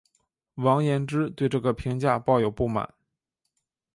[0.55, 2.91] 王延之对这个评价抱有不满。